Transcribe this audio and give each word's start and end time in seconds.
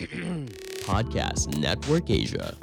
Podcast 0.88 1.52
Network 1.60 2.08
Asia. 2.08 2.56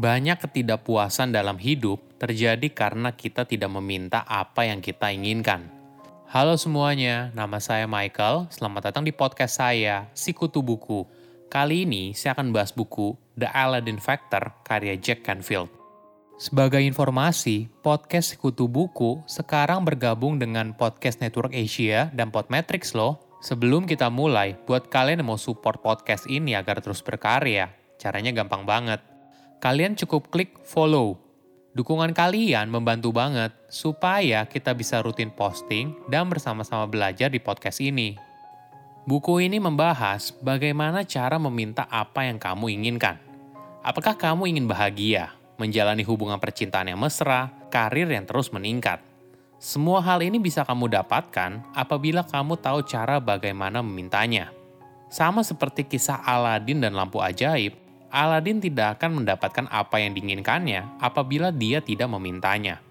Banyak 0.00 0.40
ketidakpuasan 0.40 1.36
dalam 1.36 1.60
hidup 1.60 2.00
terjadi 2.16 2.68
karena 2.72 3.12
kita 3.12 3.44
tidak 3.44 3.68
meminta 3.76 4.24
apa 4.24 4.64
yang 4.64 4.80
kita 4.80 5.12
inginkan. 5.12 5.68
Halo 6.32 6.56
semuanya, 6.56 7.28
nama 7.36 7.60
saya 7.60 7.84
Michael. 7.84 8.48
Selamat 8.48 8.88
datang 8.88 9.04
di 9.04 9.12
podcast 9.12 9.60
saya, 9.60 10.08
Sikutu 10.16 10.64
Buku. 10.64 11.04
Kali 11.52 11.84
ini 11.84 12.16
saya 12.16 12.32
akan 12.32 12.56
bahas 12.56 12.72
buku 12.72 13.20
The 13.36 13.52
Aladdin 13.52 14.00
Factor 14.00 14.56
karya 14.64 14.96
Jack 14.96 15.28
Canfield. 15.28 15.85
Sebagai 16.36 16.84
informasi, 16.84 17.72
podcast 17.80 18.36
Sekutu 18.36 18.68
Buku 18.68 19.24
sekarang 19.24 19.88
bergabung 19.88 20.36
dengan 20.36 20.76
Podcast 20.76 21.24
Network 21.24 21.56
Asia 21.56 22.12
dan 22.12 22.28
Podmetrics 22.28 22.92
loh. 22.92 23.40
Sebelum 23.40 23.88
kita 23.88 24.12
mulai, 24.12 24.56
buat 24.68 24.92
kalian 24.92 25.24
yang 25.24 25.32
mau 25.32 25.40
support 25.40 25.80
podcast 25.80 26.28
ini 26.28 26.52
agar 26.52 26.84
terus 26.84 27.00
berkarya, 27.00 27.72
caranya 27.96 28.36
gampang 28.36 28.68
banget 28.68 29.00
kalian 29.60 29.96
cukup 29.96 30.28
klik 30.28 30.52
follow. 30.62 31.18
Dukungan 31.76 32.16
kalian 32.16 32.72
membantu 32.72 33.12
banget 33.12 33.52
supaya 33.68 34.48
kita 34.48 34.72
bisa 34.72 35.04
rutin 35.04 35.28
posting 35.28 35.92
dan 36.08 36.24
bersama-sama 36.32 36.88
belajar 36.88 37.28
di 37.28 37.36
podcast 37.36 37.84
ini. 37.84 38.16
Buku 39.04 39.44
ini 39.44 39.60
membahas 39.60 40.32
bagaimana 40.40 41.04
cara 41.04 41.36
meminta 41.36 41.84
apa 41.92 42.24
yang 42.24 42.40
kamu 42.40 42.80
inginkan. 42.80 43.20
Apakah 43.84 44.16
kamu 44.16 44.56
ingin 44.56 44.66
bahagia, 44.66 45.30
menjalani 45.56 46.04
hubungan 46.04 46.40
percintaan 46.40 46.92
yang 46.92 47.00
mesra, 47.00 47.52
karir 47.68 48.08
yang 48.08 48.24
terus 48.24 48.52
meningkat? 48.52 49.00
Semua 49.56 50.04
hal 50.04 50.20
ini 50.20 50.36
bisa 50.36 50.62
kamu 50.68 50.92
dapatkan 50.92 51.72
apabila 51.72 52.24
kamu 52.28 52.60
tahu 52.60 52.84
cara 52.84 53.16
bagaimana 53.16 53.80
memintanya. 53.80 54.52
Sama 55.08 55.40
seperti 55.40 55.88
kisah 55.88 56.20
Aladin 56.20 56.84
dan 56.84 56.92
lampu 56.92 57.24
ajaib, 57.24 57.72
Aladin 58.12 58.60
tidak 58.60 59.00
akan 59.00 59.22
mendapatkan 59.22 59.66
apa 59.72 59.96
yang 60.02 60.12
diinginkannya 60.12 61.00
apabila 61.00 61.48
dia 61.48 61.80
tidak 61.80 62.06
memintanya. 62.12 62.84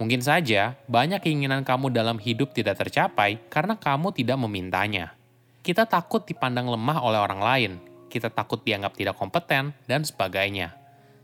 Mungkin 0.00 0.24
saja 0.24 0.80
banyak 0.88 1.20
keinginan 1.20 1.60
kamu 1.60 1.92
dalam 1.92 2.16
hidup 2.16 2.56
tidak 2.56 2.80
tercapai 2.80 3.36
karena 3.52 3.76
kamu 3.76 4.16
tidak 4.16 4.40
memintanya. 4.40 5.12
Kita 5.60 5.84
takut 5.84 6.24
dipandang 6.24 6.72
lemah 6.72 7.04
oleh 7.04 7.20
orang 7.20 7.40
lain, 7.44 7.72
kita 8.08 8.32
takut 8.32 8.64
dianggap 8.64 8.96
tidak 8.96 9.20
kompeten, 9.20 9.76
dan 9.84 10.00
sebagainya. 10.00 10.79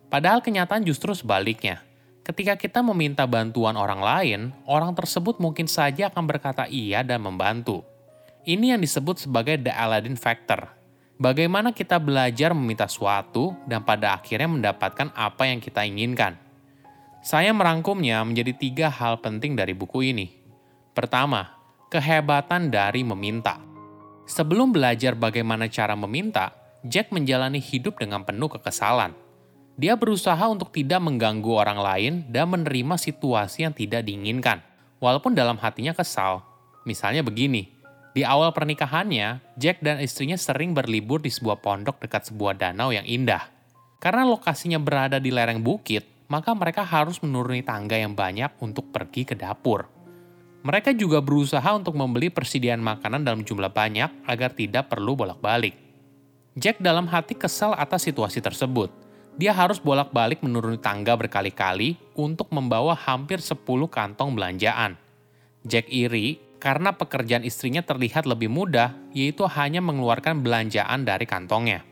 Padahal 0.06 0.42
kenyataan 0.42 0.86
justru 0.86 1.12
sebaliknya. 1.12 1.82
Ketika 2.26 2.58
kita 2.58 2.82
meminta 2.82 3.22
bantuan 3.26 3.78
orang 3.78 4.02
lain, 4.02 4.40
orang 4.66 4.94
tersebut 4.94 5.38
mungkin 5.38 5.70
saja 5.70 6.10
akan 6.10 6.26
berkata 6.26 6.66
iya 6.66 7.06
dan 7.06 7.22
membantu. 7.22 7.86
Ini 8.46 8.74
yang 8.74 8.80
disebut 8.82 9.26
sebagai 9.26 9.58
the 9.62 9.70
Aladdin 9.70 10.18
Factor, 10.18 10.76
Bagaimana 11.16 11.72
kita 11.72 11.96
belajar 11.96 12.52
meminta 12.52 12.84
suatu 12.84 13.56
dan 13.64 13.80
pada 13.88 14.20
akhirnya 14.20 14.52
mendapatkan 14.52 15.16
apa 15.16 15.48
yang 15.48 15.64
kita 15.64 15.80
inginkan? 15.88 16.36
Saya 17.24 17.56
merangkumnya 17.56 18.20
menjadi 18.20 18.52
tiga 18.52 18.92
hal 18.92 19.24
penting 19.24 19.56
dari 19.56 19.72
buku 19.72 20.12
ini. 20.12 20.28
Pertama, 20.92 21.56
kehebatan 21.88 22.68
dari 22.68 23.00
meminta. 23.00 23.56
Sebelum 24.28 24.76
belajar 24.76 25.16
bagaimana 25.16 25.72
cara 25.72 25.96
meminta, 25.96 26.52
Jack 26.84 27.08
menjalani 27.08 27.64
hidup 27.64 27.96
dengan 27.96 28.20
penuh 28.20 28.52
kekesalan. 28.52 29.16
Dia 29.76 29.92
berusaha 29.92 30.40
untuk 30.48 30.72
tidak 30.72 31.04
mengganggu 31.04 31.52
orang 31.52 31.76
lain 31.76 32.12
dan 32.32 32.48
menerima 32.48 32.96
situasi 32.96 33.68
yang 33.68 33.76
tidak 33.76 34.08
diinginkan, 34.08 34.64
walaupun 34.96 35.36
dalam 35.36 35.60
hatinya 35.60 35.92
kesal. 35.92 36.40
Misalnya 36.88 37.20
begini, 37.20 37.68
di 38.16 38.24
awal 38.24 38.48
pernikahannya, 38.56 39.44
Jack 39.60 39.84
dan 39.84 40.00
istrinya 40.00 40.40
sering 40.40 40.72
berlibur 40.72 41.20
di 41.20 41.28
sebuah 41.28 41.60
pondok 41.60 42.00
dekat 42.00 42.32
sebuah 42.32 42.56
danau 42.56 42.88
yang 42.88 43.04
indah. 43.04 43.52
Karena 44.00 44.24
lokasinya 44.24 44.80
berada 44.80 45.20
di 45.20 45.28
lereng 45.28 45.60
bukit, 45.60 46.08
maka 46.32 46.56
mereka 46.56 46.80
harus 46.80 47.20
menuruni 47.20 47.60
tangga 47.60 48.00
yang 48.00 48.16
banyak 48.16 48.56
untuk 48.64 48.88
pergi 48.88 49.28
ke 49.28 49.36
dapur. 49.36 49.84
Mereka 50.64 50.96
juga 50.96 51.20
berusaha 51.20 51.68
untuk 51.76 51.92
membeli 51.92 52.32
persediaan 52.32 52.80
makanan 52.80 53.22
dalam 53.22 53.44
jumlah 53.44 53.68
banyak 53.68 54.24
agar 54.24 54.50
tidak 54.56 54.88
perlu 54.88 55.12
bolak-balik. 55.12 55.76
Jack 56.56 56.80
dalam 56.80 57.04
hati 57.12 57.36
kesal 57.36 57.76
atas 57.76 58.08
situasi 58.08 58.40
tersebut. 58.40 59.05
Dia 59.36 59.52
harus 59.52 59.76
bolak-balik 59.76 60.40
menuruni 60.40 60.80
tangga 60.80 61.12
berkali-kali 61.12 62.00
untuk 62.16 62.48
membawa 62.56 62.96
hampir 62.96 63.44
10 63.44 63.60
kantong 63.92 64.32
belanjaan. 64.32 64.96
Jack 65.60 65.92
iri 65.92 66.40
karena 66.56 66.96
pekerjaan 66.96 67.44
istrinya 67.44 67.84
terlihat 67.84 68.24
lebih 68.24 68.48
mudah, 68.48 68.96
yaitu 69.12 69.44
hanya 69.44 69.84
mengeluarkan 69.84 70.40
belanjaan 70.40 71.04
dari 71.04 71.28
kantongnya. 71.28 71.84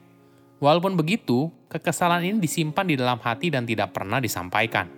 Walaupun 0.56 0.96
begitu, 0.96 1.52
kekesalan 1.68 2.24
ini 2.24 2.40
disimpan 2.40 2.88
di 2.88 2.96
dalam 2.96 3.20
hati 3.20 3.52
dan 3.52 3.68
tidak 3.68 3.92
pernah 3.92 4.24
disampaikan. 4.24 4.88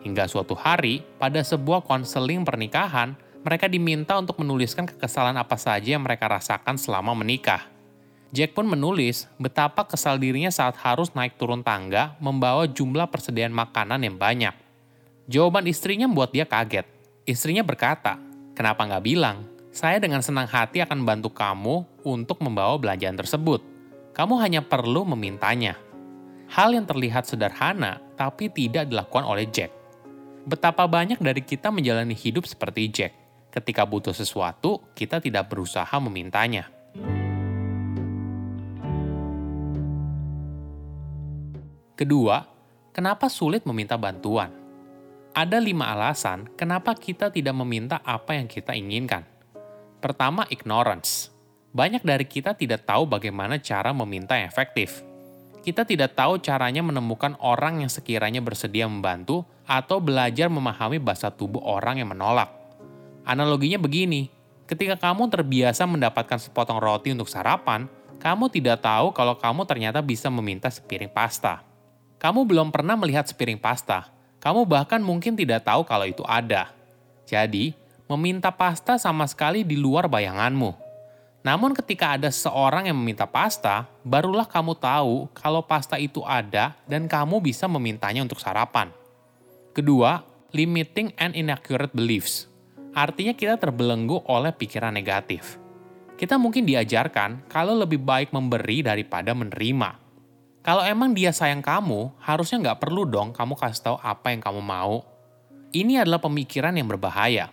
Hingga 0.00 0.24
suatu 0.24 0.56
hari, 0.56 1.04
pada 1.20 1.44
sebuah 1.44 1.84
konseling 1.84 2.48
pernikahan, 2.48 3.12
mereka 3.44 3.68
diminta 3.68 4.16
untuk 4.16 4.40
menuliskan 4.40 4.88
kekesalan 4.88 5.36
apa 5.36 5.60
saja 5.60 6.00
yang 6.00 6.04
mereka 6.04 6.32
rasakan 6.32 6.80
selama 6.80 7.12
menikah. 7.12 7.68
Jack 8.30 8.54
pun 8.54 8.62
menulis 8.62 9.26
betapa 9.42 9.82
kesal 9.82 10.14
dirinya 10.14 10.54
saat 10.54 10.78
harus 10.78 11.10
naik 11.18 11.34
turun 11.34 11.66
tangga 11.66 12.14
membawa 12.22 12.62
jumlah 12.70 13.10
persediaan 13.10 13.50
makanan 13.50 14.06
yang 14.06 14.14
banyak. 14.14 14.54
Jawaban 15.26 15.66
istrinya 15.66 16.06
membuat 16.06 16.30
dia 16.30 16.46
kaget. 16.46 16.86
Istrinya 17.26 17.66
berkata, 17.66 18.22
Kenapa 18.54 18.86
nggak 18.86 19.02
bilang? 19.02 19.46
Saya 19.74 19.98
dengan 20.02 20.22
senang 20.22 20.46
hati 20.46 20.82
akan 20.82 21.02
bantu 21.06 21.30
kamu 21.30 22.06
untuk 22.06 22.42
membawa 22.42 22.78
belanjaan 22.78 23.18
tersebut. 23.18 23.62
Kamu 24.14 24.38
hanya 24.42 24.62
perlu 24.62 25.06
memintanya. 25.06 25.78
Hal 26.50 26.74
yang 26.74 26.86
terlihat 26.86 27.30
sederhana, 27.30 28.02
tapi 28.18 28.50
tidak 28.50 28.90
dilakukan 28.90 29.22
oleh 29.22 29.46
Jack. 29.46 29.70
Betapa 30.46 30.86
banyak 30.90 31.22
dari 31.22 31.42
kita 31.46 31.70
menjalani 31.70 32.14
hidup 32.14 32.46
seperti 32.46 32.90
Jack. 32.90 33.12
Ketika 33.54 33.86
butuh 33.86 34.14
sesuatu, 34.14 34.82
kita 34.94 35.22
tidak 35.22 35.50
berusaha 35.50 35.94
memintanya. 36.02 36.70
Kedua, 42.00 42.40
kenapa 42.96 43.28
sulit 43.28 43.68
meminta 43.68 43.92
bantuan? 44.00 44.48
Ada 45.36 45.60
lima 45.60 45.92
alasan 45.92 46.48
kenapa 46.56 46.96
kita 46.96 47.28
tidak 47.28 47.52
meminta 47.52 48.00
apa 48.00 48.40
yang 48.40 48.48
kita 48.48 48.72
inginkan. 48.72 49.28
Pertama, 50.00 50.48
ignorance. 50.48 51.28
Banyak 51.76 52.00
dari 52.00 52.24
kita 52.24 52.56
tidak 52.56 52.88
tahu 52.88 53.04
bagaimana 53.04 53.60
cara 53.60 53.92
meminta 53.92 54.32
yang 54.32 54.48
efektif. 54.48 55.04
Kita 55.60 55.84
tidak 55.84 56.16
tahu 56.16 56.40
caranya 56.40 56.80
menemukan 56.80 57.36
orang 57.36 57.84
yang 57.84 57.92
sekiranya 57.92 58.40
bersedia 58.40 58.88
membantu 58.88 59.44
atau 59.68 60.00
belajar 60.00 60.48
memahami 60.48 60.96
bahasa 60.96 61.28
tubuh 61.28 61.60
orang 61.60 62.00
yang 62.00 62.08
menolak. 62.16 62.48
Analoginya 63.28 63.76
begini, 63.76 64.32
ketika 64.64 64.96
kamu 64.96 65.28
terbiasa 65.28 65.84
mendapatkan 65.84 66.40
sepotong 66.40 66.80
roti 66.80 67.12
untuk 67.12 67.28
sarapan, 67.28 67.92
kamu 68.24 68.48
tidak 68.48 68.80
tahu 68.80 69.12
kalau 69.12 69.36
kamu 69.36 69.68
ternyata 69.68 70.00
bisa 70.00 70.32
meminta 70.32 70.72
sepiring 70.72 71.12
pasta. 71.12 71.68
Kamu 72.20 72.44
belum 72.44 72.68
pernah 72.68 73.00
melihat 73.00 73.24
sepiring 73.24 73.56
pasta, 73.56 74.12
kamu 74.44 74.68
bahkan 74.68 75.00
mungkin 75.00 75.32
tidak 75.32 75.64
tahu 75.64 75.88
kalau 75.88 76.04
itu 76.04 76.20
ada. 76.28 76.68
Jadi, 77.24 77.72
meminta 78.12 78.52
pasta 78.52 79.00
sama 79.00 79.24
sekali 79.24 79.64
di 79.64 79.80
luar 79.80 80.04
bayanganmu. 80.04 80.90
Namun 81.40 81.72
ketika 81.72 82.20
ada 82.20 82.28
seorang 82.28 82.92
yang 82.92 82.96
meminta 83.00 83.24
pasta, 83.24 83.88
barulah 84.04 84.44
kamu 84.44 84.76
tahu 84.76 85.32
kalau 85.32 85.64
pasta 85.64 85.96
itu 85.96 86.20
ada 86.24 86.76
dan 86.84 87.08
kamu 87.08 87.40
bisa 87.40 87.64
memintanya 87.64 88.20
untuk 88.20 88.36
sarapan. 88.36 88.92
Kedua, 89.72 90.20
limiting 90.52 91.16
and 91.16 91.32
inaccurate 91.32 91.96
beliefs. 91.96 92.48
Artinya 92.92 93.32
kita 93.32 93.56
terbelenggu 93.56 94.20
oleh 94.28 94.52
pikiran 94.52 94.92
negatif. 94.92 95.56
Kita 96.20 96.36
mungkin 96.36 96.68
diajarkan 96.68 97.48
kalau 97.48 97.72
lebih 97.72 98.02
baik 98.02 98.34
memberi 98.34 98.84
daripada 98.84 99.32
menerima. 99.32 99.99
Kalau 100.60 100.84
emang 100.84 101.16
dia 101.16 101.32
sayang 101.32 101.64
kamu, 101.64 102.12
harusnya 102.20 102.60
nggak 102.60 102.84
perlu 102.84 103.08
dong 103.08 103.32
kamu 103.32 103.56
kasih 103.56 103.80
tahu 103.80 103.96
apa 103.96 104.28
yang 104.28 104.44
kamu 104.44 104.60
mau. 104.60 105.00
Ini 105.72 106.04
adalah 106.04 106.20
pemikiran 106.20 106.76
yang 106.76 106.84
berbahaya. 106.84 107.48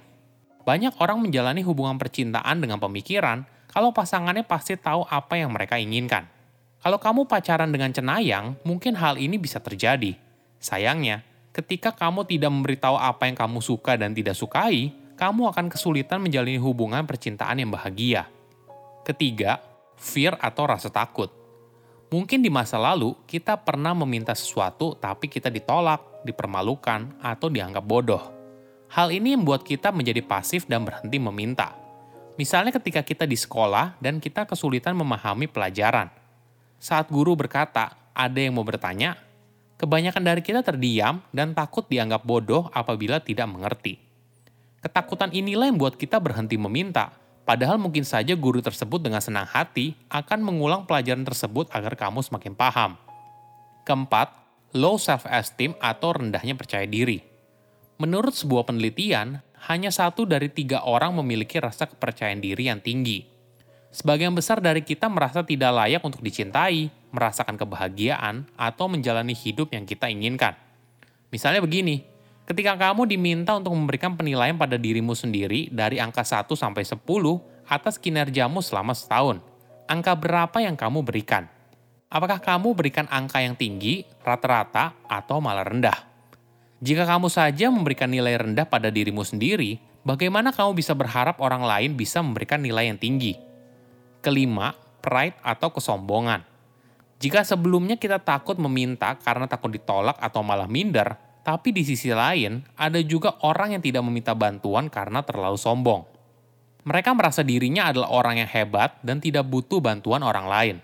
Banyak 0.67 0.99
orang 0.99 1.23
menjalani 1.23 1.63
hubungan 1.63 1.95
percintaan 1.95 2.59
dengan 2.59 2.83
pemikiran 2.83 3.47
kalau 3.71 3.95
pasangannya 3.95 4.43
pasti 4.43 4.75
tahu 4.75 5.07
apa 5.07 5.39
yang 5.39 5.55
mereka 5.55 5.79
inginkan. 5.79 6.27
Kalau 6.83 6.99
kamu 6.99 7.31
pacaran 7.31 7.71
dengan 7.71 7.95
cenayang, 7.95 8.59
mungkin 8.67 8.99
hal 8.99 9.15
ini 9.15 9.39
bisa 9.39 9.63
terjadi. 9.63 10.19
Sayangnya, 10.59 11.23
ketika 11.55 11.95
kamu 11.95 12.27
tidak 12.27 12.51
memberitahu 12.51 12.99
apa 12.99 13.31
yang 13.31 13.39
kamu 13.39 13.63
suka 13.63 13.95
dan 13.95 14.11
tidak 14.11 14.35
sukai, 14.35 14.91
kamu 15.15 15.47
akan 15.55 15.71
kesulitan 15.71 16.19
menjalani 16.19 16.59
hubungan 16.59 17.07
percintaan 17.07 17.63
yang 17.63 17.71
bahagia. 17.71 18.27
Ketiga, 19.07 19.63
fear 19.95 20.35
atau 20.41 20.67
rasa 20.67 20.91
takut. 20.91 21.36
Mungkin 22.07 22.39
di 22.39 22.47
masa 22.47 22.79
lalu 22.79 23.11
kita 23.27 23.59
pernah 23.59 23.91
meminta 23.91 24.31
sesuatu 24.31 24.95
tapi 24.95 25.27
kita 25.27 25.51
ditolak, 25.51 26.23
dipermalukan, 26.23 27.19
atau 27.19 27.51
dianggap 27.51 27.83
bodoh. 27.83 28.23
Hal 28.87 29.11
ini 29.11 29.35
membuat 29.35 29.67
kita 29.67 29.91
menjadi 29.91 30.23
pasif 30.23 30.63
dan 30.71 30.87
berhenti 30.87 31.19
meminta. 31.19 31.75
Misalnya 32.39 32.71
ketika 32.71 33.03
kita 33.03 33.27
di 33.27 33.35
sekolah 33.35 33.99
dan 33.99 34.23
kita 34.23 34.47
kesulitan 34.47 34.95
memahami 34.95 35.51
pelajaran. 35.51 36.07
Saat 36.79 37.11
guru 37.11 37.35
berkata, 37.35 37.91
ada 38.15 38.39
yang 38.39 38.55
mau 38.55 38.63
bertanya, 38.63 39.19
kebanyakan 39.75 40.23
dari 40.23 40.39
kita 40.39 40.63
terdiam 40.63 41.19
dan 41.35 41.51
takut 41.51 41.83
dianggap 41.91 42.23
bodoh 42.23 42.71
apabila 42.71 43.19
tidak 43.19 43.51
mengerti. 43.51 43.99
Ketakutan 44.79 45.35
inilah 45.35 45.67
yang 45.67 45.75
membuat 45.75 45.99
kita 45.99 46.23
berhenti 46.23 46.55
meminta, 46.55 47.11
padahal 47.47 47.79
mungkin 47.79 48.03
saja 48.03 48.35
guru 48.35 48.59
tersebut 48.59 48.99
dengan 48.99 49.23
senang 49.23 49.47
hati 49.47 49.95
akan 50.11 50.43
mengulang 50.43 50.83
pelajaran 50.83 51.23
tersebut 51.23 51.71
agar 51.71 51.95
kamu 51.95 52.19
semakin 52.19 52.51
paham. 52.51 52.99
Keempat, 53.87 54.35
low 54.75 54.99
self-esteem 54.99 55.79
atau 55.79 56.11
rendahnya 56.11 56.59
percaya 56.59 56.83
diri. 56.83 57.23
Menurut 58.03 58.35
sebuah 58.35 58.67
penelitian, 58.67 59.39
hanya 59.71 59.89
satu 59.89 60.27
dari 60.27 60.51
tiga 60.51 60.83
orang 60.83 61.15
memiliki 61.15 61.57
rasa 61.63 61.87
kepercayaan 61.87 62.43
diri 62.43 62.67
yang 62.67 62.83
tinggi. 62.83 63.23
Sebagian 63.95 64.35
besar 64.35 64.59
dari 64.59 64.83
kita 64.83 65.07
merasa 65.07 65.41
tidak 65.41 65.71
layak 65.71 66.03
untuk 66.03 66.19
dicintai, 66.21 66.91
merasakan 67.15 67.55
kebahagiaan, 67.55 68.45
atau 68.59 68.85
menjalani 68.91 69.33
hidup 69.33 69.71
yang 69.73 69.87
kita 69.87 70.11
inginkan. 70.11 70.53
Misalnya 71.33 71.63
begini, 71.63 72.05
Ketika 72.47 72.79
kamu 72.79 73.11
diminta 73.11 73.59
untuk 73.59 73.75
memberikan 73.75 74.15
penilaian 74.15 74.55
pada 74.55 74.79
dirimu 74.79 75.11
sendiri 75.11 75.67
dari 75.67 75.99
angka 75.99 76.23
1 76.23 76.47
sampai 76.55 76.87
10 76.87 77.03
atas 77.67 77.99
kinerjamu 77.99 78.63
selama 78.63 78.95
setahun, 78.95 79.43
angka 79.83 80.15
berapa 80.15 80.55
yang 80.63 80.79
kamu 80.79 81.03
berikan? 81.03 81.51
Apakah 82.07 82.39
kamu 82.39 82.71
berikan 82.71 83.03
angka 83.11 83.43
yang 83.43 83.59
tinggi, 83.59 84.07
rata-rata, 84.23 84.95
atau 85.11 85.43
malah 85.43 85.67
rendah? 85.67 86.07
Jika 86.79 87.03
kamu 87.03 87.27
saja 87.27 87.67
memberikan 87.67 88.07
nilai 88.07 88.39
rendah 88.39 88.63
pada 88.63 88.87
dirimu 88.87 89.27
sendiri, 89.27 89.83
bagaimana 90.07 90.55
kamu 90.55 90.71
bisa 90.71 90.95
berharap 90.95 91.43
orang 91.43 91.67
lain 91.67 91.99
bisa 91.99 92.23
memberikan 92.23 92.63
nilai 92.63 92.87
yang 92.87 92.95
tinggi? 92.95 93.35
Kelima, 94.23 94.71
pride 95.03 95.35
atau 95.43 95.67
kesombongan. 95.67 96.47
Jika 97.19 97.43
sebelumnya 97.43 97.99
kita 97.99 98.23
takut 98.23 98.55
meminta 98.55 99.19
karena 99.19 99.51
takut 99.51 99.67
ditolak 99.67 100.15
atau 100.15 100.39
malah 100.47 100.71
minder, 100.71 101.26
tapi 101.47 101.71
di 101.71 101.87
sisi 101.87 102.11
lain, 102.11 102.59
ada 102.75 102.99
juga 102.99 103.39
orang 103.47 103.79
yang 103.79 103.79
tidak 103.79 104.03
meminta 104.03 104.35
bantuan 104.35 104.91
karena 104.91 105.23
terlalu 105.23 105.55
sombong. 105.55 106.03
Mereka 106.83 107.15
merasa 107.15 107.39
dirinya 107.39 107.87
adalah 107.87 108.11
orang 108.11 108.43
yang 108.43 108.51
hebat 108.51 108.99
dan 108.99 109.23
tidak 109.23 109.47
butuh 109.47 109.79
bantuan 109.79 110.27
orang 110.27 110.43
lain. 110.51 110.77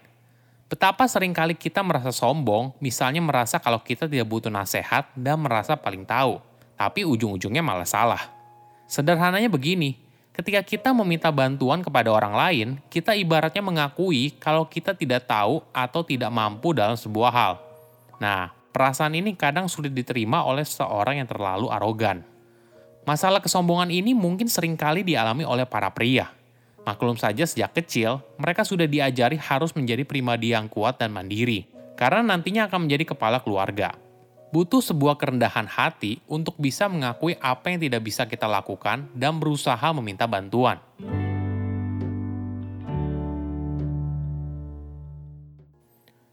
Betapa 0.72 1.04
sering 1.12 1.36
kali 1.36 1.60
kita 1.60 1.84
merasa 1.84 2.16
sombong, 2.16 2.72
misalnya 2.80 3.20
merasa 3.20 3.60
kalau 3.60 3.84
kita 3.84 4.08
tidak 4.08 4.24
butuh 4.24 4.48
nasihat 4.48 5.12
dan 5.20 5.44
merasa 5.44 5.76
paling 5.76 6.08
tahu, 6.08 6.40
tapi 6.80 7.04
ujung-ujungnya 7.04 7.60
malah 7.60 7.84
salah. 7.84 8.32
Sederhananya 8.88 9.52
begini, 9.52 10.00
ketika 10.32 10.64
kita 10.64 10.96
meminta 10.96 11.28
bantuan 11.28 11.84
kepada 11.84 12.08
orang 12.08 12.40
lain, 12.40 12.68
kita 12.88 13.12
ibaratnya 13.20 13.60
mengakui 13.60 14.32
kalau 14.40 14.64
kita 14.64 14.96
tidak 14.96 15.28
tahu 15.28 15.60
atau 15.76 16.08
tidak 16.08 16.32
mampu 16.32 16.72
dalam 16.72 16.96
sebuah 16.96 17.32
hal. 17.36 17.54
Nah, 18.16 18.63
Perasaan 18.74 19.14
ini 19.14 19.38
kadang 19.38 19.70
sulit 19.70 19.94
diterima 19.94 20.42
oleh 20.50 20.66
seorang 20.66 21.22
yang 21.22 21.30
terlalu 21.30 21.70
arogan. 21.70 22.26
Masalah 23.06 23.38
kesombongan 23.38 23.94
ini 23.94 24.18
mungkin 24.18 24.50
sering 24.50 24.74
kali 24.74 25.06
dialami 25.06 25.46
oleh 25.46 25.70
para 25.70 25.94
pria. 25.94 26.34
Maklum 26.82 27.14
saja 27.14 27.46
sejak 27.46 27.78
kecil, 27.78 28.26
mereka 28.42 28.66
sudah 28.66 28.90
diajari 28.90 29.38
harus 29.38 29.78
menjadi 29.78 30.02
pribadi 30.10 30.58
yang 30.58 30.66
kuat 30.74 30.98
dan 30.98 31.14
mandiri, 31.14 31.70
karena 31.94 32.26
nantinya 32.26 32.66
akan 32.66 32.90
menjadi 32.90 33.14
kepala 33.14 33.46
keluarga. 33.46 33.94
Butuh 34.50 34.82
sebuah 34.82 35.22
kerendahan 35.22 35.70
hati 35.70 36.18
untuk 36.26 36.58
bisa 36.58 36.90
mengakui 36.90 37.38
apa 37.38 37.70
yang 37.70 37.78
tidak 37.78 38.02
bisa 38.02 38.26
kita 38.26 38.50
lakukan 38.50 39.06
dan 39.14 39.38
berusaha 39.38 39.86
meminta 39.94 40.26
bantuan. 40.26 40.82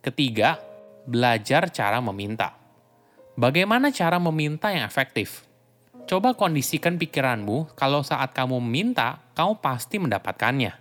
Ketiga, 0.00 0.69
belajar 1.08 1.68
cara 1.72 2.00
meminta. 2.00 2.56
Bagaimana 3.38 3.88
cara 3.94 4.20
meminta 4.20 4.68
yang 4.74 4.84
efektif? 4.84 5.48
Coba 6.04 6.34
kondisikan 6.34 6.98
pikiranmu 6.98 7.78
kalau 7.78 8.02
saat 8.02 8.34
kamu 8.34 8.58
meminta, 8.58 9.22
kamu 9.38 9.62
pasti 9.62 10.02
mendapatkannya. 10.02 10.74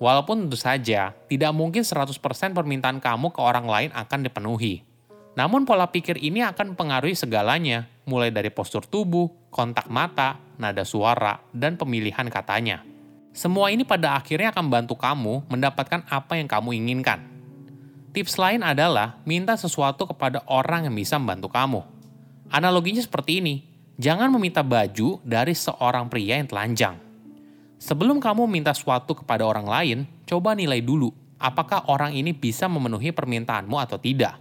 Walaupun 0.00 0.46
tentu 0.48 0.58
saja, 0.58 1.12
tidak 1.28 1.52
mungkin 1.54 1.84
100% 1.84 2.18
permintaan 2.56 2.98
kamu 2.98 3.30
ke 3.30 3.40
orang 3.44 3.68
lain 3.68 3.90
akan 3.92 4.20
dipenuhi. 4.26 4.82
Namun 5.34 5.66
pola 5.66 5.90
pikir 5.90 6.18
ini 6.18 6.42
akan 6.46 6.74
mempengaruhi 6.74 7.18
segalanya, 7.18 7.90
mulai 8.06 8.30
dari 8.30 8.54
postur 8.54 8.86
tubuh, 8.86 9.30
kontak 9.50 9.90
mata, 9.90 10.38
nada 10.58 10.86
suara, 10.86 11.42
dan 11.50 11.74
pemilihan 11.74 12.30
katanya. 12.30 12.86
Semua 13.34 13.74
ini 13.74 13.82
pada 13.82 14.14
akhirnya 14.14 14.54
akan 14.54 14.70
membantu 14.70 14.94
kamu 14.94 15.50
mendapatkan 15.50 16.06
apa 16.06 16.38
yang 16.38 16.46
kamu 16.46 16.78
inginkan. 16.78 17.33
Tips 18.14 18.38
lain 18.38 18.62
adalah 18.62 19.18
minta 19.26 19.58
sesuatu 19.58 20.06
kepada 20.06 20.46
orang 20.46 20.86
yang 20.86 20.94
bisa 20.94 21.18
membantu 21.18 21.50
kamu. 21.50 21.82
Analoginya 22.46 23.02
seperti 23.02 23.42
ini, 23.42 23.66
jangan 23.98 24.30
meminta 24.30 24.62
baju 24.62 25.18
dari 25.26 25.50
seorang 25.50 26.06
pria 26.06 26.38
yang 26.38 26.46
telanjang. 26.46 26.94
Sebelum 27.82 28.22
kamu 28.22 28.46
minta 28.46 28.70
sesuatu 28.70 29.18
kepada 29.18 29.42
orang 29.42 29.66
lain, 29.66 29.98
coba 30.30 30.54
nilai 30.54 30.78
dulu 30.78 31.10
apakah 31.42 31.90
orang 31.90 32.14
ini 32.14 32.30
bisa 32.30 32.70
memenuhi 32.70 33.10
permintaanmu 33.10 33.74
atau 33.82 33.98
tidak. 33.98 34.38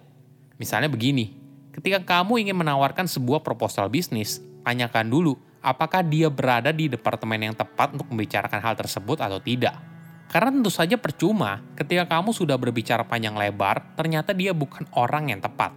Misalnya 0.62 0.94
begini, 0.94 1.34
ketika 1.74 1.98
kamu 1.98 2.46
ingin 2.46 2.62
menawarkan 2.62 3.10
sebuah 3.10 3.42
proposal 3.42 3.90
bisnis, 3.90 4.38
tanyakan 4.62 5.10
dulu 5.10 5.34
apakah 5.66 6.06
dia 6.06 6.30
berada 6.30 6.70
di 6.70 6.94
departemen 6.94 7.50
yang 7.50 7.56
tepat 7.58 7.98
untuk 7.98 8.06
membicarakan 8.14 8.62
hal 8.62 8.78
tersebut 8.78 9.18
atau 9.18 9.42
tidak. 9.42 9.93
Karena 10.34 10.50
tentu 10.50 10.74
saja 10.74 10.98
percuma 10.98 11.62
ketika 11.78 12.10
kamu 12.10 12.34
sudah 12.34 12.58
berbicara 12.58 13.06
panjang 13.06 13.38
lebar, 13.38 13.94
ternyata 13.94 14.34
dia 14.34 14.50
bukan 14.50 14.90
orang 14.98 15.30
yang 15.30 15.38
tepat. 15.38 15.70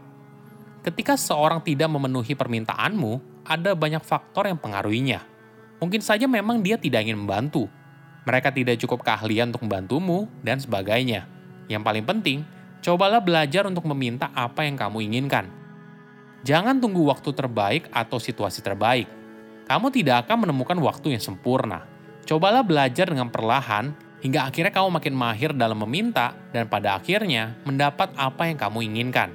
Ketika 0.80 1.12
seorang 1.20 1.60
tidak 1.60 1.92
memenuhi 1.92 2.32
permintaanmu, 2.32 3.44
ada 3.44 3.76
banyak 3.76 4.00
faktor 4.00 4.48
yang 4.48 4.56
pengaruhinya. 4.56 5.20
Mungkin 5.76 6.00
saja 6.00 6.24
memang 6.24 6.64
dia 6.64 6.80
tidak 6.80 7.04
ingin 7.04 7.20
membantu. 7.20 7.68
Mereka 8.24 8.48
tidak 8.56 8.80
cukup 8.80 9.04
keahlian 9.04 9.52
untuk 9.52 9.68
membantumu, 9.68 10.24
dan 10.40 10.56
sebagainya. 10.56 11.28
Yang 11.68 11.82
paling 11.84 12.04
penting, 12.08 12.38
cobalah 12.80 13.20
belajar 13.20 13.68
untuk 13.68 13.84
meminta 13.92 14.32
apa 14.32 14.64
yang 14.64 14.80
kamu 14.80 15.04
inginkan. 15.04 15.52
Jangan 16.48 16.80
tunggu 16.80 17.04
waktu 17.04 17.28
terbaik 17.28 17.92
atau 17.92 18.16
situasi 18.16 18.64
terbaik. 18.64 19.04
Kamu 19.68 19.92
tidak 19.92 20.24
akan 20.24 20.48
menemukan 20.48 20.80
waktu 20.80 21.12
yang 21.12 21.20
sempurna. 21.20 21.84
Cobalah 22.24 22.64
belajar 22.64 23.12
dengan 23.12 23.28
perlahan 23.28 24.05
hingga 24.26 24.50
akhirnya 24.50 24.74
kamu 24.74 24.98
makin 24.98 25.14
mahir 25.14 25.54
dalam 25.54 25.78
meminta 25.86 26.34
dan 26.50 26.66
pada 26.66 26.98
akhirnya 26.98 27.54
mendapat 27.62 28.10
apa 28.18 28.50
yang 28.50 28.58
kamu 28.58 28.82
inginkan. 28.90 29.30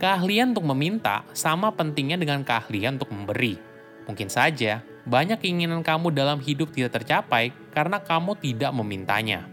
Keahlian 0.00 0.56
untuk 0.56 0.72
meminta 0.72 1.28
sama 1.36 1.68
pentingnya 1.76 2.16
dengan 2.16 2.40
keahlian 2.40 2.96
untuk 2.96 3.12
memberi. 3.12 3.60
Mungkin 4.08 4.32
saja 4.32 4.80
banyak 5.04 5.44
keinginan 5.44 5.84
kamu 5.84 6.16
dalam 6.16 6.40
hidup 6.40 6.72
tidak 6.72 6.96
tercapai 6.96 7.52
karena 7.76 8.00
kamu 8.00 8.40
tidak 8.40 8.72
memintanya. 8.72 9.44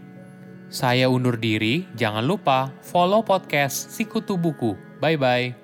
Saya 0.72 1.12
undur 1.12 1.36
diri, 1.36 1.84
jangan 1.92 2.24
lupa 2.24 2.72
follow 2.80 3.20
podcast 3.20 3.92
Sikutu 3.92 4.40
Buku. 4.40 4.80
Bye-bye. 5.04 5.63